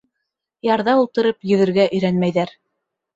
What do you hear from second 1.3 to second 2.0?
йөҙөргә